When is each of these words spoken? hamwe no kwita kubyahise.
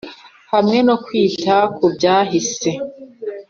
hamwe 0.53 0.77
no 0.87 0.95
kwita 1.03 1.55
kubyahise. 1.75 2.71